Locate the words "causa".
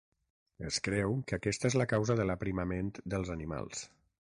1.93-2.17